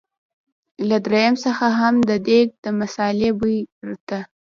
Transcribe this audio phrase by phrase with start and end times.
[0.89, 3.57] له دريم څخه هم د دېګ د مثالې بوی
[4.07, 4.19] ته.